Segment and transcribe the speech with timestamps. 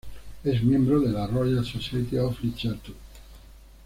[0.43, 2.95] Es miembro de la "Royal Society of Literature".